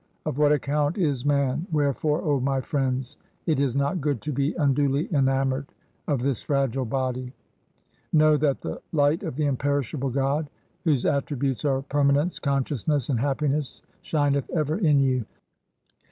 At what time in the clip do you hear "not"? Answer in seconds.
3.75-4.01